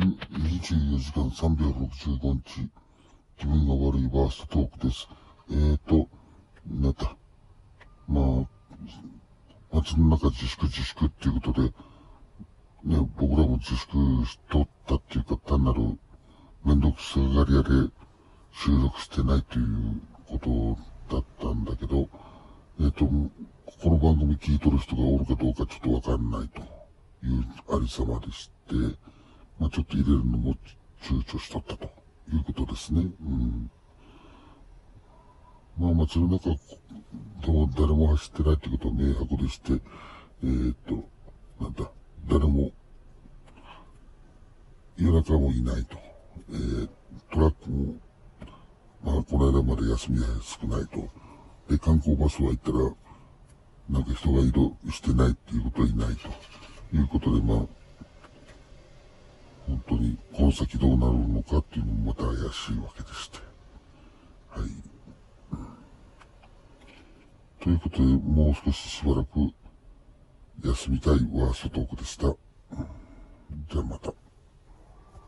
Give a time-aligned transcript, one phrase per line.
[0.00, 2.70] 24時間365日、
[3.38, 5.08] 気分が悪いバーストトークです。
[5.50, 6.08] えーと、
[6.66, 7.16] なんだ。
[8.08, 11.68] まあ、街の中自粛自粛っていうことで、
[12.82, 13.92] ね、僕らも自粛
[14.26, 15.98] しとったっていうか、単なる
[16.64, 17.68] めんどくさがり屋で
[18.52, 20.76] 収録してないというこ
[21.08, 22.08] とだったんだけど、
[22.80, 26.60] えっ、と、この番組聞いとる人がおるかどうかちょっとわかんないと
[27.26, 28.74] いうありさまでして、
[29.60, 30.56] まあちょっと入れるのも
[31.02, 31.84] 躊躇しとったと
[32.32, 33.02] いうことですね。
[33.02, 33.70] うん。
[35.78, 39.74] まあ街の中、でも誰も走ってないってことは明白でして、
[40.42, 41.08] えー、っと、
[41.62, 41.90] なんだ、
[42.28, 42.70] 誰も、
[44.96, 45.98] 夜中もいないと。
[46.52, 46.88] えー、
[47.30, 47.94] トラックも、
[49.04, 51.08] まあこの間まで休みが少ないと。
[51.68, 52.78] で、観光バスは行ったら、
[53.90, 57.79] なんか人が移動してないっていうことはいないということで、まあ、
[60.50, 63.38] の先どうなるのかっていうのもまた怪しいわけでして。
[64.50, 64.68] はい。
[67.62, 69.52] ということで、もう少ししばらく
[70.64, 72.24] 休みたいワーストトークでした。
[72.24, 72.34] じゃ
[72.72, 72.99] あまた。